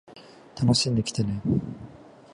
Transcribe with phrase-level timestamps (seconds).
[0.59, 1.43] 楽しんできてね